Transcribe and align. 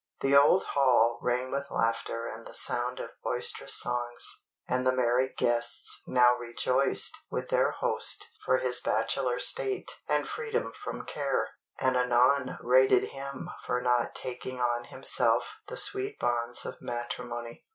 The 0.21 0.35
old 0.35 0.63
hall 0.73 1.19
rang 1.21 1.51
with 1.51 1.69
laughter 1.69 2.25
and 2.25 2.47
the 2.47 2.55
sound 2.55 2.99
of 2.99 3.11
boisterous 3.23 3.75
songs; 3.75 4.41
and 4.67 4.83
the 4.83 4.91
merry 4.91 5.31
guests 5.37 6.01
now 6.07 6.35
rejoiced 6.37 7.19
with 7.29 7.49
their 7.49 7.69
host 7.69 8.31
for 8.43 8.57
his 8.57 8.79
bachelor 8.79 9.37
state 9.37 10.01
and 10.09 10.27
freedom 10.27 10.73
from 10.83 11.05
care, 11.05 11.49
and 11.79 11.95
anon 11.95 12.57
rated 12.63 13.09
him 13.09 13.47
for 13.63 13.79
not 13.79 14.15
taking 14.15 14.59
on 14.59 14.85
himself 14.85 15.57
the 15.67 15.77
sweet 15.77 16.17
bonds 16.17 16.65
of 16.65 16.81
matrimony. 16.81 17.63